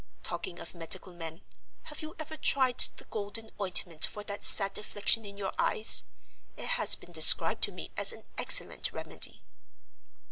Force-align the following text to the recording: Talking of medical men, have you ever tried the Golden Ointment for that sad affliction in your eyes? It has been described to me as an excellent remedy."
Talking 0.23 0.59
of 0.59 0.73
medical 0.73 1.13
men, 1.13 1.43
have 1.83 2.01
you 2.01 2.15
ever 2.17 2.35
tried 2.35 2.79
the 2.97 3.03
Golden 3.03 3.51
Ointment 3.61 4.03
for 4.07 4.23
that 4.23 4.43
sad 4.43 4.75
affliction 4.79 5.25
in 5.25 5.37
your 5.37 5.53
eyes? 5.59 6.05
It 6.57 6.69
has 6.69 6.95
been 6.95 7.11
described 7.11 7.61
to 7.65 7.71
me 7.71 7.91
as 7.95 8.11
an 8.11 8.23
excellent 8.35 8.91
remedy." 8.91 9.43